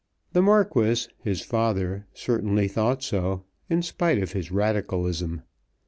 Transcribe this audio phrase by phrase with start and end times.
[0.33, 5.43] The Marquis, his father, certainly thought so in spite of his Radicalism.